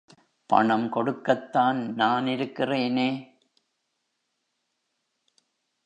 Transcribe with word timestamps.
பணம் 0.45 0.89
கொடுக்கத்தான் 0.89 1.93
நான் 1.93 2.27
இருக்கிறேனே. 2.27 3.09